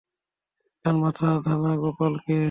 [0.75, 2.35] এখানে মাধানা গোপাল কে?